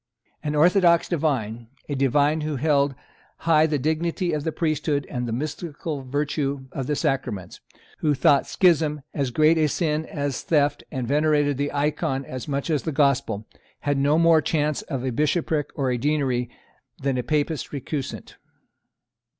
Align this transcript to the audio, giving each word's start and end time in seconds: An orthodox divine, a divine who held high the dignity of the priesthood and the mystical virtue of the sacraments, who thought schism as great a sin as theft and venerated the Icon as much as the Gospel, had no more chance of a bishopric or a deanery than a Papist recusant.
An 0.41 0.55
orthodox 0.55 1.07
divine, 1.07 1.67
a 1.87 1.93
divine 1.93 2.41
who 2.41 2.55
held 2.55 2.95
high 3.45 3.67
the 3.67 3.77
dignity 3.77 4.33
of 4.33 4.43
the 4.43 4.51
priesthood 4.51 5.05
and 5.11 5.27
the 5.27 5.31
mystical 5.31 6.01
virtue 6.01 6.65
of 6.71 6.87
the 6.87 6.95
sacraments, 6.95 7.59
who 7.99 8.15
thought 8.15 8.47
schism 8.47 9.03
as 9.13 9.29
great 9.29 9.59
a 9.59 9.67
sin 9.67 10.07
as 10.07 10.41
theft 10.41 10.83
and 10.91 11.07
venerated 11.07 11.57
the 11.59 11.71
Icon 11.71 12.25
as 12.25 12.47
much 12.47 12.71
as 12.71 12.81
the 12.81 12.91
Gospel, 12.91 13.45
had 13.81 13.99
no 13.99 14.17
more 14.17 14.41
chance 14.41 14.81
of 14.81 15.05
a 15.05 15.11
bishopric 15.11 15.69
or 15.75 15.91
a 15.91 15.99
deanery 15.99 16.49
than 16.99 17.15
a 17.15 17.21
Papist 17.21 17.71
recusant. 17.71 18.37